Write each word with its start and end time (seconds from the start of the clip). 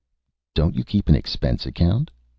"Don't 0.55 0.73
you 0.73 0.83
keep 0.83 1.09
an 1.09 1.15
expense 1.15 1.67
account?" 1.67 2.09